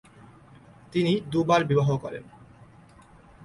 তিনি 0.93 1.11
দু-বার 1.31 1.61
বিবাহ 1.65 1.89
করেন। 1.97 2.23